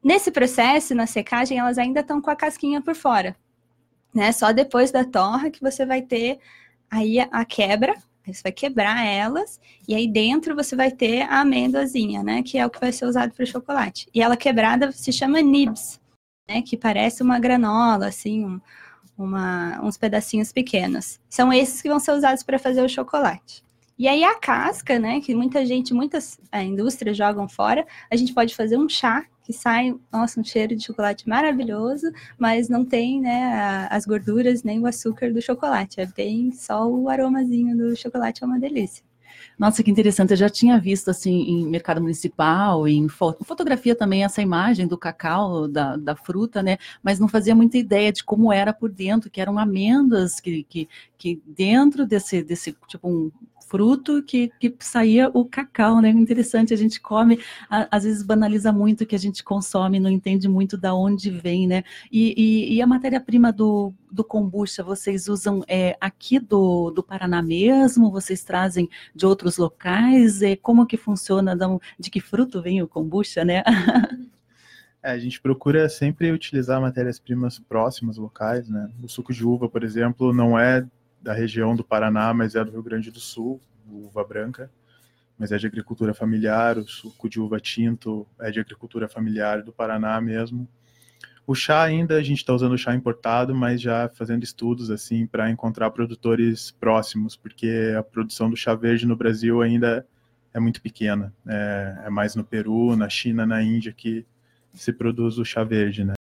[0.06, 3.36] Nesse processo, na secagem, elas ainda estão com a casquinha por fora,
[4.14, 4.32] né?
[4.32, 6.38] Só depois da torra que você vai ter
[6.92, 12.22] aí a quebra, você vai quebrar elas e aí dentro você vai ter a amêndoazinha,
[12.22, 12.44] né?
[12.44, 14.08] Que é o que vai ser usado para o chocolate.
[14.14, 16.00] E ela quebrada se chama nibs,
[16.48, 16.62] né?
[16.62, 18.62] Que parece uma granola, assim, um,
[19.18, 21.20] uma, uns pedacinhos pequenos.
[21.28, 23.64] São esses que vão ser usados para fazer o chocolate.
[23.98, 25.20] E aí a casca, né?
[25.20, 29.54] Que muita gente, muitas é, indústrias jogam fora, a gente pode fazer um chá que
[29.54, 34.88] sai, nossa, um cheiro de chocolate maravilhoso, mas não tem, né, as gorduras nem o
[34.88, 39.04] açúcar do chocolate, é bem só o aromazinho do chocolate, é uma delícia.
[39.58, 40.32] Nossa, que interessante.
[40.32, 44.98] Eu já tinha visto assim em mercado municipal, em foto, fotografia também essa imagem do
[44.98, 46.78] cacau, da, da fruta, né?
[47.02, 50.90] Mas não fazia muita ideia de como era por dentro, que eram amêndoas que, que,
[51.18, 53.32] que dentro desse, desse tipo um
[53.68, 56.10] fruto que, que saía o cacau, né?
[56.10, 60.10] Interessante, a gente come, a, às vezes banaliza muito o que a gente consome, não
[60.10, 61.84] entende muito da onde vem, né?
[62.12, 67.42] E, e, e a matéria-prima do, do kombucha, vocês usam é, aqui do, do Paraná
[67.42, 68.12] mesmo?
[68.12, 70.42] Vocês trazem de outros locais?
[70.42, 71.56] É, como que funciona?
[72.00, 73.64] De que fruto vem o kombucha, né?
[75.06, 78.90] É, a gente procura sempre utilizar matérias-primas próximas, locais, né?
[79.04, 80.84] O suco de uva, por exemplo, não é
[81.26, 83.60] da região do Paraná, mas é do Rio Grande do Sul,
[83.90, 84.70] uva branca,
[85.40, 89.74] mas é de agricultura familiar, o suco de uva tinto é de agricultura familiar do
[89.74, 90.70] Paraná mesmo.
[91.48, 95.50] O chá ainda a gente está usando chá importado, mas já fazendo estudos assim para
[95.50, 100.06] encontrar produtores próximos, porque a produção do chá verde no Brasil ainda
[100.54, 101.34] é muito pequena.
[101.48, 104.24] É, é mais no Peru, na China, na Índia que
[104.76, 106.14] se produz o chá verde, né?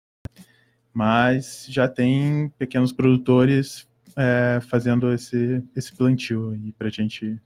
[0.95, 7.41] Mas já tem pequenos produtores é, fazendo esse, esse plantio para a gente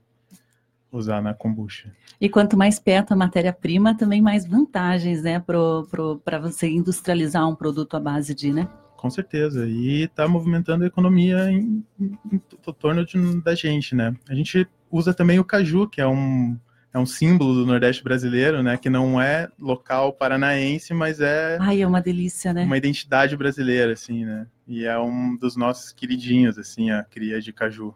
[0.91, 1.91] usar na kombucha.
[2.19, 7.95] E quanto mais perto a matéria-prima, também mais vantagens, né, para você industrializar um produto
[7.95, 8.67] à base de, né?
[8.97, 12.41] Com certeza, e está movimentando a economia em, em, em
[12.79, 14.13] torno de, da gente, né?
[14.27, 16.59] A gente usa também o caju, que é um,
[16.93, 18.77] é um símbolo do Nordeste brasileiro, né?
[18.77, 21.57] Que não é local paranaense, mas é.
[21.59, 22.63] Ai, é uma delícia, né?
[22.63, 24.47] Uma identidade brasileira, assim, né?
[24.67, 27.93] E é um dos nossos queridinhos, assim, a cria de caju.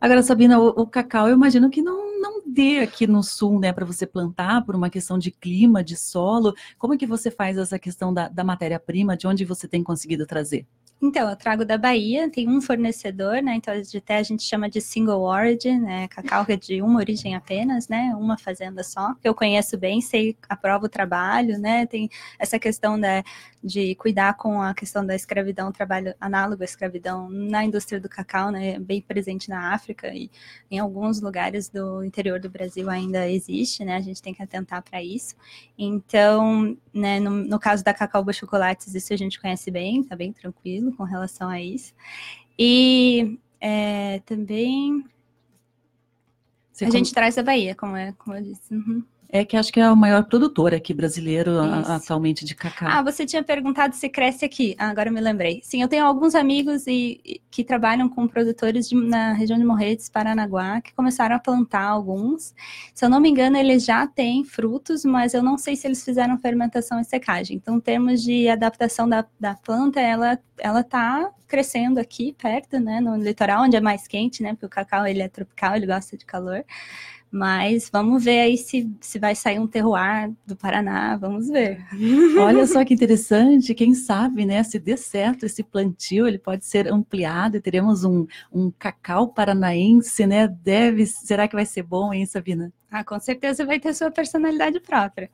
[0.00, 3.72] Agora, Sabina, o, o, cacau, eu imagino que não, não dê aqui no sul, né,
[3.72, 6.54] para você plantar por uma questão de clima, de solo.
[6.78, 9.16] Como é que você faz essa questão da, da matéria-prima?
[9.16, 10.66] De onde você tem conseguido trazer?
[11.00, 13.54] Então, eu trago da Bahia, tem um fornecedor, né?
[13.56, 16.08] Então, até a gente chama de single origin, né?
[16.08, 18.14] Cacau é de uma origem apenas, né?
[18.18, 21.84] Uma fazenda só, eu conheço bem, sei, aprovo o trabalho, né?
[21.84, 23.22] Tem essa questão da,
[23.66, 28.52] de cuidar com a questão da escravidão, trabalho análogo à escravidão na indústria do cacau,
[28.52, 28.78] né?
[28.78, 30.30] Bem presente na África e
[30.70, 33.96] em alguns lugares do interior do Brasil ainda existe, né?
[33.96, 35.34] A gente tem que atentar para isso.
[35.76, 40.32] Então, né, no, no caso da Cacau Chocolates, isso a gente conhece bem, tá bem
[40.32, 41.92] tranquilo com relação a isso.
[42.56, 45.04] E é, também
[46.72, 48.72] Você a gente traz a Bahia, como, é, como eu disse.
[48.72, 49.02] Uhum.
[49.28, 52.88] É que acho que é o maior produtor aqui brasileiro a, atualmente de cacau.
[52.90, 54.74] Ah, você tinha perguntado se cresce aqui.
[54.78, 55.60] Ah, agora eu me lembrei.
[55.62, 59.64] Sim, eu tenho alguns amigos e, e que trabalham com produtores de, na região de
[59.64, 62.54] Morretes, Paranaguá, que começaram a plantar alguns.
[62.94, 66.04] Se eu não me engano, eles já têm frutos, mas eu não sei se eles
[66.04, 67.56] fizeram fermentação e secagem.
[67.56, 73.00] Então, em termos de adaptação da, da planta, ela ela está crescendo aqui perto, né,
[73.00, 76.16] no litoral, onde é mais quente, né, porque o cacau ele é tropical, ele gosta
[76.16, 76.64] de calor.
[77.36, 81.84] Mas vamos ver aí se, se vai sair um terroir do Paraná, vamos ver.
[82.40, 86.90] Olha só que interessante, quem sabe, né, se der certo esse plantio, ele pode ser
[86.90, 92.24] ampliado e teremos um, um cacau paranaense, né, deve, será que vai ser bom, hein,
[92.24, 92.72] Sabina?
[92.90, 95.28] Ah, com certeza vai ter sua personalidade própria.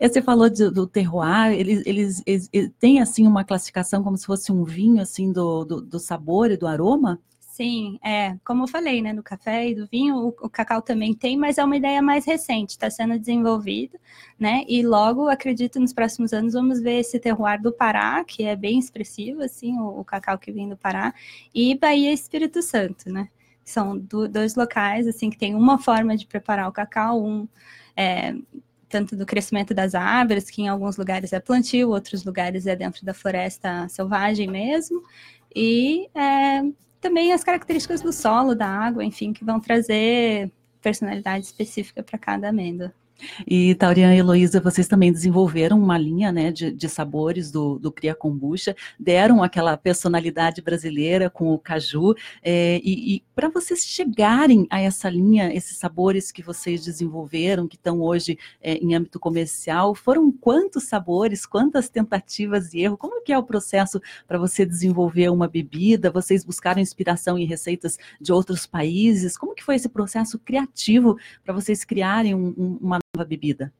[0.00, 4.26] Você falou de, do terroir, eles, eles, eles, eles têm assim uma classificação como se
[4.26, 7.20] fosse um vinho assim do, do, do sabor e do aroma?
[7.56, 11.14] Sim, é, como eu falei, né, no café e do vinho, o, o cacau também
[11.14, 13.98] tem, mas é uma ideia mais recente, está sendo desenvolvida,
[14.38, 18.54] né, e logo, acredito, nos próximos anos vamos ver esse terroir do Pará, que é
[18.54, 21.14] bem expressivo, assim, o, o cacau que vem do Pará,
[21.54, 23.30] e Bahia e Espírito Santo, né,
[23.64, 27.48] são do, dois locais, assim, que tem uma forma de preparar o cacau, um
[27.96, 28.34] é,
[28.86, 33.02] tanto do crescimento das árvores, que em alguns lugares é plantio, outros lugares é dentro
[33.06, 35.02] da floresta selvagem mesmo,
[35.54, 36.62] e é,
[37.00, 42.48] também as características do solo, da água, enfim, que vão trazer personalidade específica para cada
[42.48, 42.92] amêndoa.
[43.46, 47.90] E Taurian e Heloísa, vocês também desenvolveram uma linha né, de, de sabores do, do
[47.90, 54.66] Cria Kombucha, deram aquela personalidade brasileira com o caju, é, e, e para vocês chegarem
[54.70, 59.94] a essa linha, esses sabores que vocês desenvolveram, que estão hoje é, em âmbito comercial,
[59.94, 62.98] foram quantos sabores, quantas tentativas e erros?
[62.98, 66.10] Como que é o processo para você desenvolver uma bebida?
[66.10, 69.36] Vocês buscaram inspiração em receitas de outros países?
[69.36, 73.72] Como que foi esse processo criativo para vocês criarem um, um, uma nova bebida?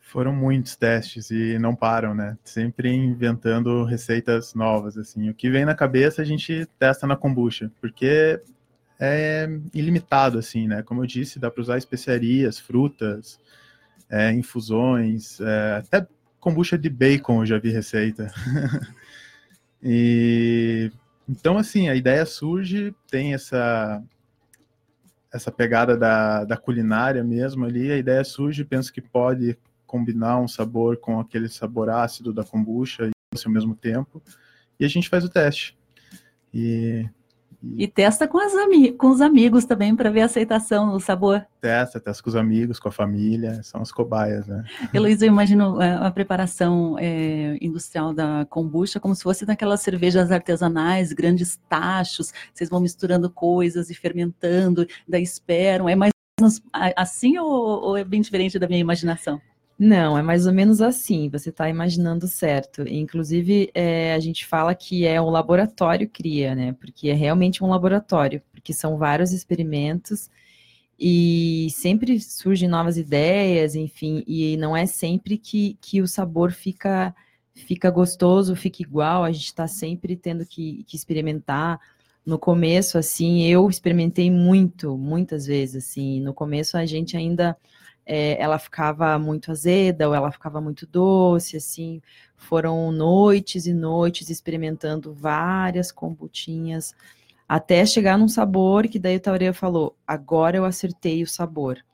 [0.00, 2.38] Foram muitos testes e não param, né?
[2.42, 5.28] Sempre inventando receitas novas, assim.
[5.28, 8.40] O que vem na cabeça a gente testa na kombucha, porque
[8.98, 10.82] é ilimitado, assim, né?
[10.82, 13.38] Como eu disse, dá para usar especiarias, frutas,
[14.08, 16.06] é, infusões, é, até
[16.40, 18.32] kombucha de bacon eu já vi receita.
[19.82, 20.90] e
[21.28, 24.02] então, assim, a ideia surge, tem essa
[25.32, 30.48] essa pegada da, da culinária mesmo ali, a ideia surge, penso que pode combinar um
[30.48, 33.10] sabor com aquele sabor ácido da kombucha e
[33.44, 34.22] ao mesmo tempo,
[34.78, 35.76] e a gente faz o teste.
[36.52, 37.08] E
[37.76, 38.52] e testa com, as
[38.96, 41.44] com os amigos também para ver a aceitação, o sabor.
[41.60, 44.64] Testa, testa com os amigos, com a família, são as cobaias, né?
[44.94, 50.30] Heloísa, eu imagino é, a preparação é, industrial da kombucha como se fosse daquelas cervejas
[50.30, 55.88] artesanais, grandes tachos, vocês vão misturando coisas e fermentando, daí esperam.
[55.88, 56.12] É mais
[56.96, 57.50] assim ou,
[57.82, 59.40] ou é bem diferente da minha imaginação?
[59.78, 62.82] Não, é mais ou menos assim, você está imaginando certo.
[62.88, 66.72] Inclusive, é, a gente fala que é um laboratório cria, né?
[66.72, 70.28] Porque é realmente um laboratório, porque são vários experimentos
[70.98, 77.14] e sempre surgem novas ideias, enfim, e não é sempre que, que o sabor fica,
[77.54, 81.80] fica gostoso, fica igual, a gente está sempre tendo que, que experimentar.
[82.26, 87.56] No começo, assim, eu experimentei muito, muitas vezes, assim, no começo a gente ainda
[88.10, 92.00] é, ela ficava muito azeda ou ela ficava muito doce, assim.
[92.36, 96.94] Foram noites e noites experimentando várias kombutinhas
[97.46, 101.84] até chegar num sabor que daí o Taureia falou, agora eu acertei o sabor.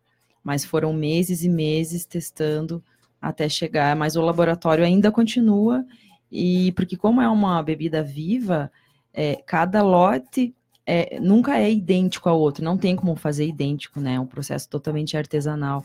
[0.42, 2.82] Mas foram meses e meses testando
[3.20, 5.84] até chegar, mas o laboratório ainda continua
[6.30, 8.70] e porque como é uma bebida viva,
[9.12, 10.54] é, cada lote
[10.86, 14.14] é, nunca é idêntico ao outro, não tem como fazer idêntico, né?
[14.14, 15.84] É um processo totalmente artesanal.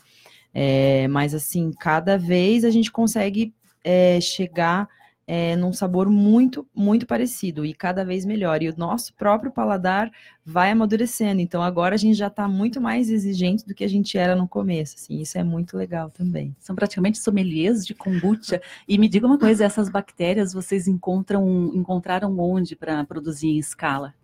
[0.54, 4.89] É, mas assim, cada vez a gente consegue é, chegar
[5.32, 8.64] é, num sabor muito, muito parecido e cada vez melhor.
[8.64, 10.12] E o nosso próprio paladar
[10.43, 11.39] vai amadurecendo.
[11.39, 14.47] Então agora a gente já está muito mais exigente do que a gente era no
[14.47, 14.95] começo.
[14.95, 16.56] Assim, isso é muito legal também.
[16.60, 18.60] São praticamente sommeliers de kombucha.
[18.88, 24.16] E me diga uma coisa, essas bactérias vocês encontram, encontraram onde para produzir em escala?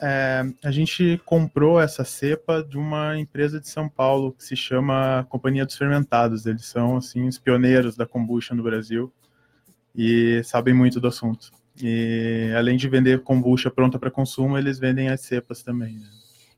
[0.00, 5.26] É, a gente comprou essa cepa de uma empresa de São Paulo que se chama
[5.28, 6.46] Companhia dos Fermentados.
[6.46, 9.12] Eles são assim os pioneiros da kombucha no Brasil
[9.94, 11.50] e sabem muito do assunto.
[11.80, 15.94] E além de vender kombucha pronta para consumo, eles vendem as cepas também.
[15.94, 16.06] Né?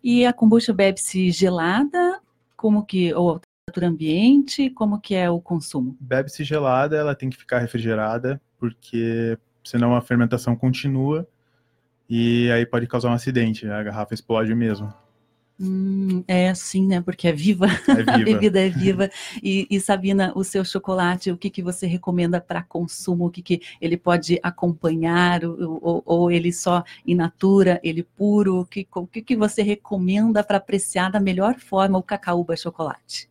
[0.02, 2.20] E a kombucha bebe-se gelada,
[2.56, 5.96] como que ou temperatura ambiente, como que é o consumo?
[6.00, 11.26] Bebe-se gelada, ela tem que ficar refrigerada, porque senão a fermentação continua
[12.08, 14.92] e aí pode causar um acidente, a garrafa explode mesmo.
[15.58, 17.00] Hum, é assim, né?
[17.00, 17.68] Porque é viva, é
[18.04, 18.12] viva.
[18.12, 19.10] a bebida é viva.
[19.42, 23.26] E, e, Sabina, o seu chocolate, o que, que você recomenda para consumo?
[23.26, 25.44] O que, que ele pode acompanhar?
[25.44, 28.60] Ou, ou, ou ele só in natura, ele puro?
[28.60, 33.28] O que, o que, que você recomenda para apreciar da melhor forma o cacaúba chocolate?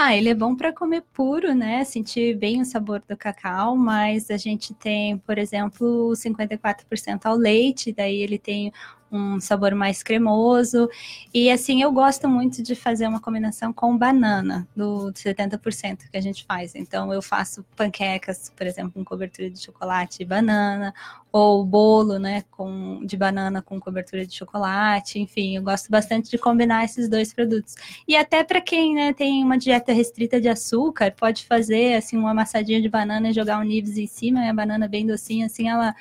[0.00, 1.82] Ah, ele é bom para comer puro, né?
[1.82, 7.92] Sentir bem o sabor do cacau, mas a gente tem, por exemplo, 54% ao leite,
[7.92, 8.72] daí ele tem
[9.10, 10.88] um sabor mais cremoso.
[11.32, 16.20] E assim, eu gosto muito de fazer uma combinação com banana, do 70% que a
[16.20, 16.74] gente faz.
[16.74, 20.94] Então, eu faço panquecas, por exemplo, com cobertura de chocolate e banana,
[21.30, 25.18] ou bolo, né, com, de banana com cobertura de chocolate.
[25.18, 27.74] Enfim, eu gosto bastante de combinar esses dois produtos.
[28.06, 32.30] E até para quem né, tem uma dieta restrita de açúcar, pode fazer assim uma
[32.30, 35.68] amassadinha de banana e jogar um nibs em cima, e a banana bem docinha, assim
[35.68, 35.94] ela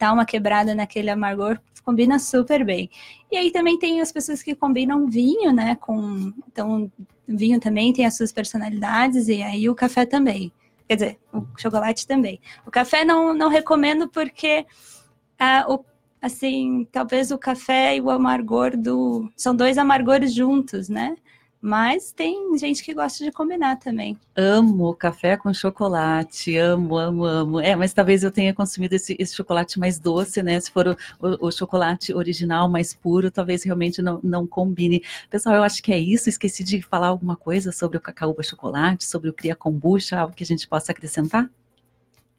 [0.00, 2.90] dá uma quebrada naquele amargor, combina super bem.
[3.30, 5.76] E aí também tem as pessoas que combinam vinho, né?
[5.76, 6.90] Com então
[7.28, 10.50] vinho também tem as suas personalidades e aí o café também.
[10.88, 12.40] Quer dizer, o chocolate também.
[12.66, 14.66] O café não, não recomendo porque
[15.38, 15.84] ah, o,
[16.20, 21.14] assim, talvez o café e o amargor do são dois amargores juntos, né?
[21.62, 24.18] Mas tem gente que gosta de combinar também.
[24.34, 27.60] Amo café com chocolate, amo, amo, amo.
[27.60, 30.58] É, mas talvez eu tenha consumido esse, esse chocolate mais doce, né?
[30.58, 35.02] Se for o, o, o, chocolate original, mais puro, talvez realmente não, não combine.
[35.28, 36.30] Pessoal, eu acho que é isso.
[36.30, 40.44] Esqueci de falar alguma coisa sobre o cacaúba chocolate, sobre o cria kombucha, algo que
[40.44, 41.50] a gente possa acrescentar?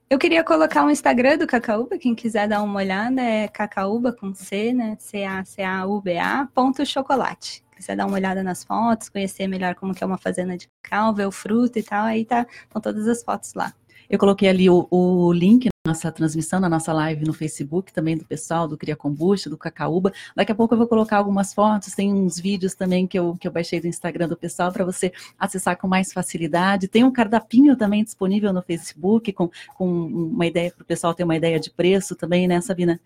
[0.10, 4.12] Eu queria colocar o um Instagram do Cacaúba, quem quiser dar uma olhada, é cacaúba
[4.12, 4.98] com C, né?
[5.00, 10.18] C-A-C-A-U-B-A, ponto chocolate quiser dar uma olhada nas fotos, conhecer melhor como que é uma
[10.18, 13.74] fazenda de cacau, ver o fruto e tal, aí tá com todas as fotos lá.
[14.10, 18.18] Eu coloquei ali o, o link na nossa transmissão, na nossa live no Facebook, também
[18.18, 20.12] do pessoal do Cria Kombucha, do Cacaúba.
[20.36, 23.48] Daqui a pouco eu vou colocar algumas fotos, tem uns vídeos também que eu, que
[23.48, 26.90] eu baixei do Instagram do pessoal para você acessar com mais facilidade.
[26.90, 31.24] Tem um cardapinho também disponível no Facebook, com, com uma ideia para o pessoal ter
[31.24, 33.00] uma ideia de preço também, né, Sabina?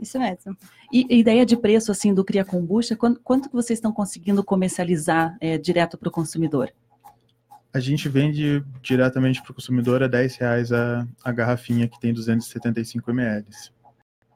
[0.00, 0.56] Isso mesmo.
[0.90, 5.36] E ideia de preço assim do Cria Kombucha, quanto, quanto que vocês estão conseguindo comercializar
[5.40, 6.72] é, direto para o consumidor?
[7.72, 12.12] A gente vende diretamente para o consumidor a 10 reais a, a garrafinha que tem
[12.12, 13.46] 275 ml.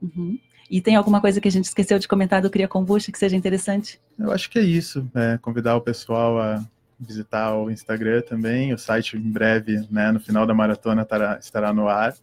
[0.01, 0.39] Uhum.
[0.71, 3.37] E tem alguma coisa que a gente esqueceu de comentar do Cria Kombucha que seja
[3.37, 4.01] interessante?
[4.19, 5.11] Eu acho que é isso.
[5.15, 6.65] É, convidar o pessoal a
[7.01, 8.73] visitar o Instagram também.
[8.73, 12.15] O site em breve, né, no final da maratona, estará, estará no ar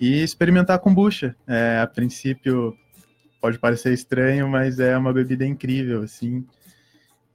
[0.00, 1.36] e experimentar a kombucha.
[1.46, 2.74] É, a princípio
[3.40, 6.46] pode parecer estranho, mas é uma bebida incrível, assim.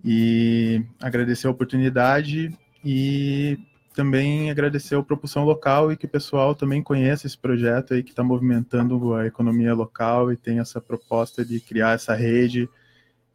[0.04, 3.58] E agradecer a oportunidade e
[3.96, 8.10] também agradecer a propulsão local e que o pessoal também conheça esse projeto aí que
[8.12, 12.70] está movimentando a economia local e tem essa proposta de criar essa rede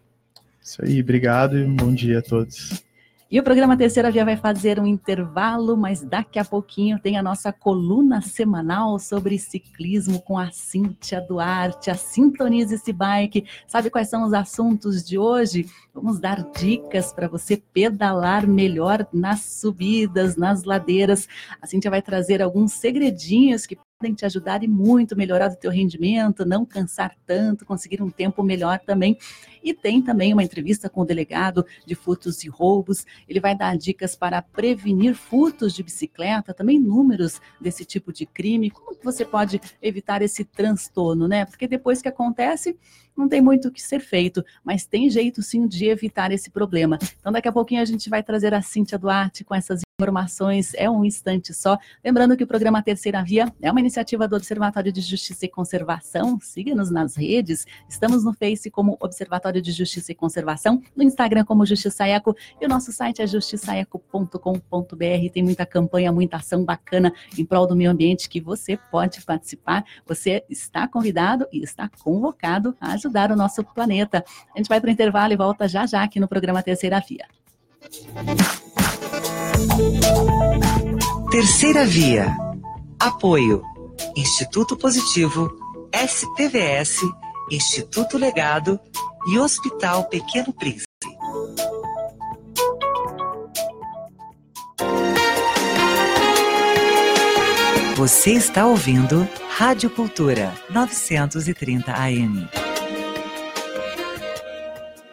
[0.62, 2.84] Isso aí, obrigado e bom dia a todos.
[3.32, 7.22] E o programa Terceira Via vai fazer um intervalo, mas daqui a pouquinho tem a
[7.22, 13.46] nossa coluna semanal sobre ciclismo com a Cíntia Duarte, a Sintonize-se Bike.
[13.68, 15.70] Sabe quais são os assuntos de hoje?
[15.94, 21.28] Vamos dar dicas para você pedalar melhor nas subidas, nas ladeiras.
[21.62, 25.70] A Cíntia vai trazer alguns segredinhos que podem te ajudar e muito melhorar o teu
[25.70, 29.18] rendimento, não cansar tanto, conseguir um tempo melhor também.
[29.62, 33.06] E tem também uma entrevista com o delegado de furtos e roubos.
[33.28, 38.72] Ele vai dar dicas para prevenir furtos de bicicleta, também números desse tipo de crime.
[38.72, 41.44] Como você pode evitar esse transtorno, né?
[41.44, 42.78] Porque depois que acontece,
[43.18, 46.98] não tem muito o que ser feito, mas tem jeito sim de evitar esse problema.
[47.20, 50.74] Então, daqui a pouquinho a gente vai trazer a Cíntia Duarte com essas informações.
[50.76, 51.78] É um instante só.
[52.04, 56.40] Lembrando que o programa Terceira Via é uma iniciativa do Observatório de Justiça e Conservação.
[56.40, 57.66] Siga-nos nas redes.
[57.90, 62.66] Estamos no Face como Observatório de Justiça e Conservação, no Instagram como Justiça Eco e
[62.66, 65.34] o nosso site é justiçaeco.com.br.
[65.34, 69.84] Tem muita campanha, muita ação bacana em prol do meio ambiente que você pode participar.
[70.06, 74.24] Você está convidado e está convocado a ajudar o nosso planeta.
[74.56, 77.28] A gente vai para o intervalo e volta já já aqui no programa Terceira Via.
[81.32, 82.36] Terceira Via.
[83.00, 83.62] Apoio.
[84.16, 85.50] Instituto Positivo,
[85.94, 87.02] SPVS,
[87.52, 88.80] Instituto Legado
[89.32, 90.88] e Hospital Pequeno Príncipe.
[97.96, 102.69] Você está ouvindo Rádio Cultura 930 AM.